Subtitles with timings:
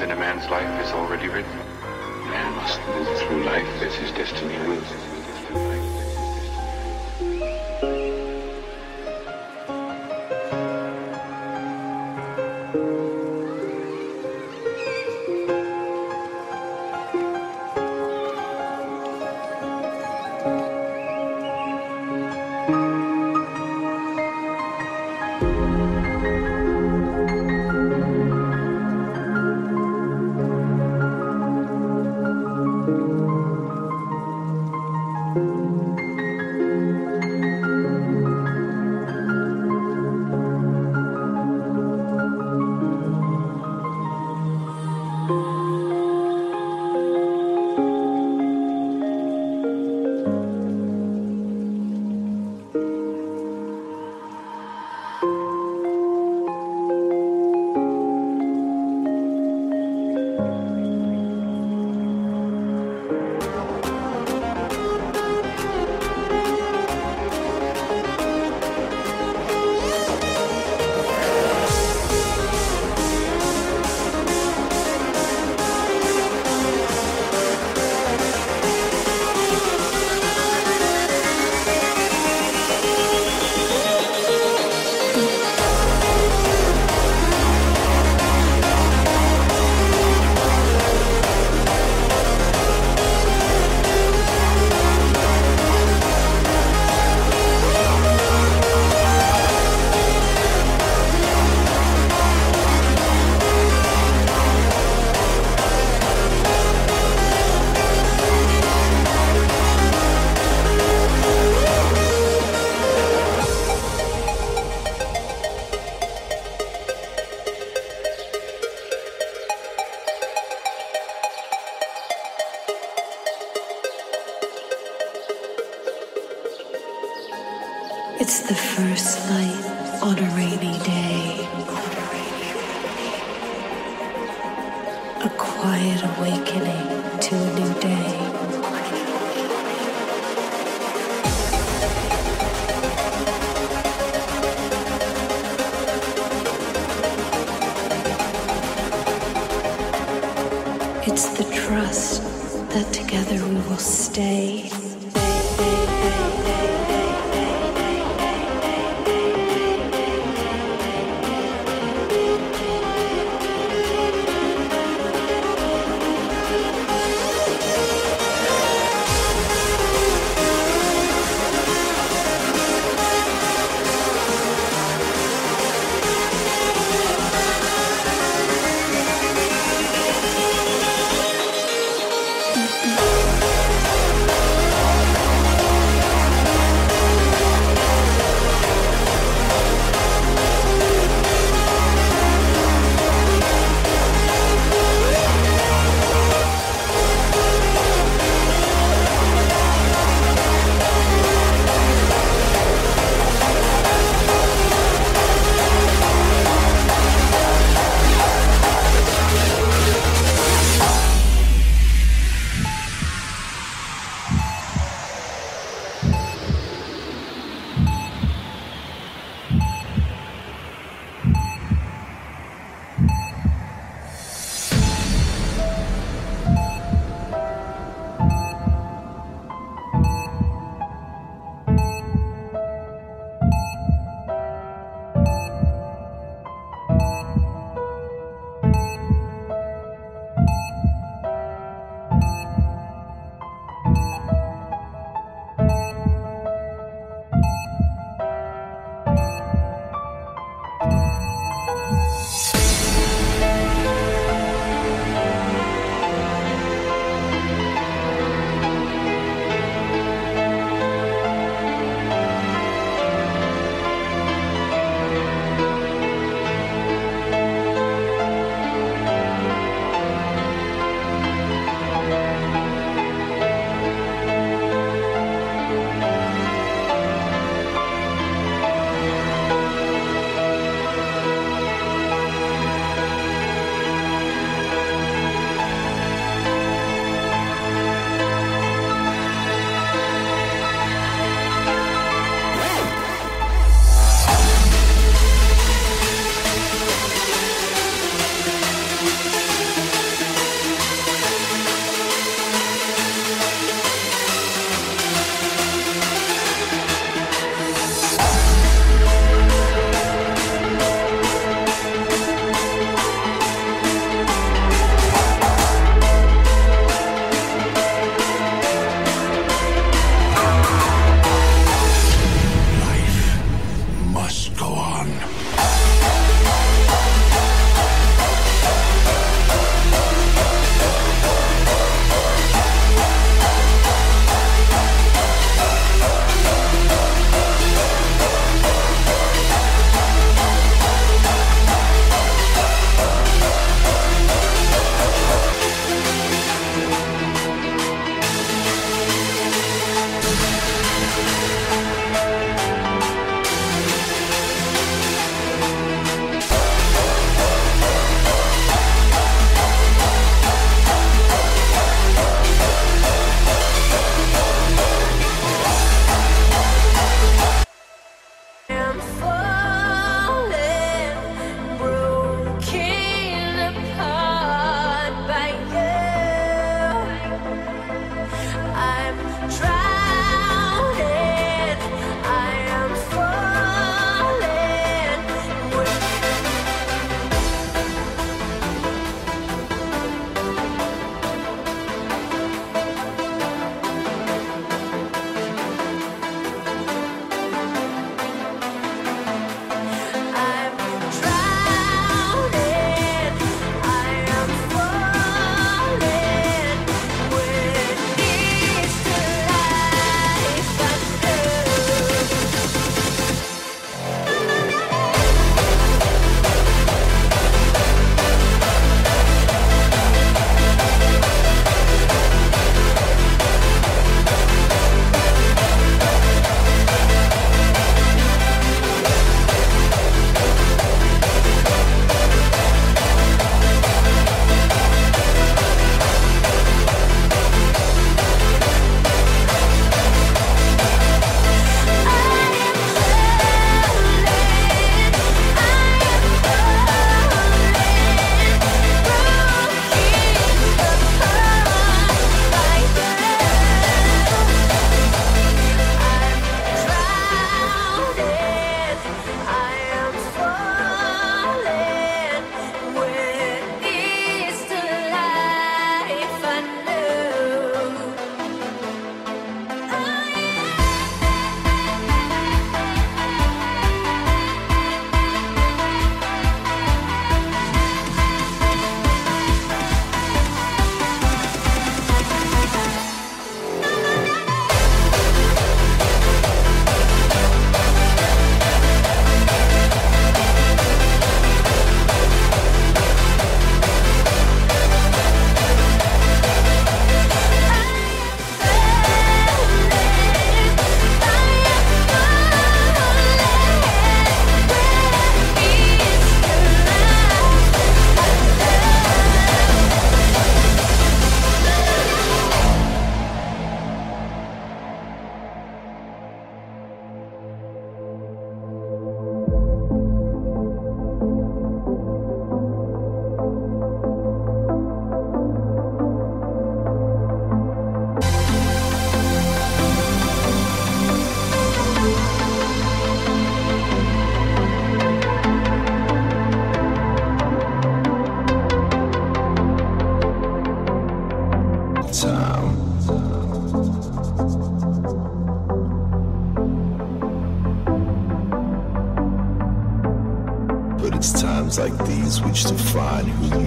[0.00, 1.58] in a man's life is already written.
[2.30, 5.07] Man must move through life as his destiny wills.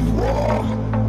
[0.10, 1.00] Raw.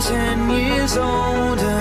[0.00, 1.75] ten years older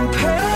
[0.00, 0.49] compare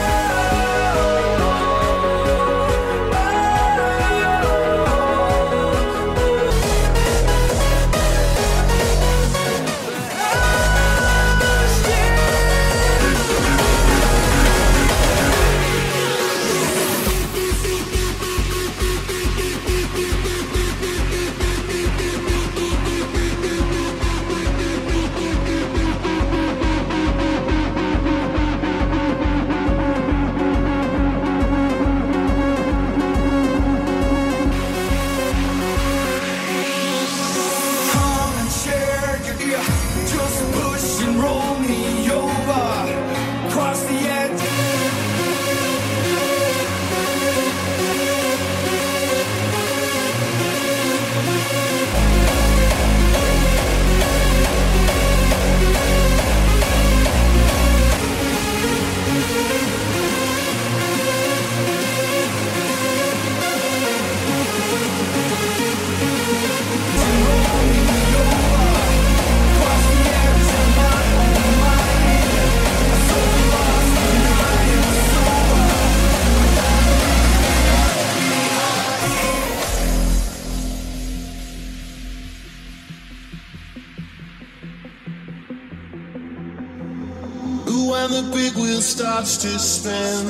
[88.09, 90.27] the big wheel starts to spin.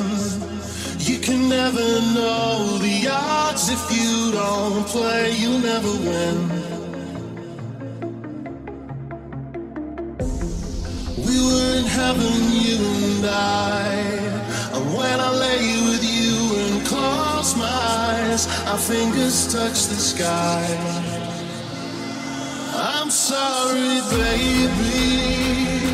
[0.99, 6.37] You can never know the odds if you don't play, you'll never win.
[11.26, 12.78] We were in heaven, you
[13.09, 13.88] and I.
[14.75, 20.64] And when I lay with you and close my eyes, our fingers touch the sky.
[22.76, 25.93] I'm sorry, baby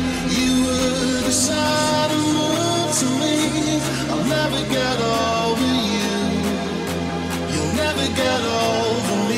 [4.27, 6.13] never get over you.
[7.53, 9.30] You'll never get over me.